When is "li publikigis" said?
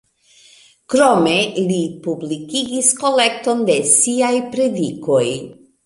1.67-2.91